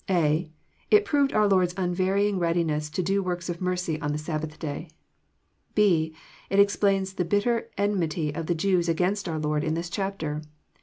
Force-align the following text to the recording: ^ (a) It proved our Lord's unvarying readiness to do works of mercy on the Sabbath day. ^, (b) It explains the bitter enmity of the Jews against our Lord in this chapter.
^ 0.09 0.15
(a) 0.15 0.49
It 0.89 1.05
proved 1.05 1.31
our 1.31 1.47
Lord's 1.47 1.75
unvarying 1.77 2.39
readiness 2.39 2.89
to 2.89 3.03
do 3.03 3.21
works 3.21 3.49
of 3.49 3.61
mercy 3.61 4.01
on 4.01 4.13
the 4.13 4.17
Sabbath 4.17 4.57
day. 4.57 4.87
^, 4.91 4.93
(b) 5.75 6.15
It 6.49 6.59
explains 6.59 7.13
the 7.13 7.23
bitter 7.23 7.69
enmity 7.77 8.33
of 8.33 8.47
the 8.47 8.55
Jews 8.55 8.89
against 8.89 9.29
our 9.29 9.37
Lord 9.37 9.63
in 9.63 9.75
this 9.75 9.91
chapter. 9.91 10.41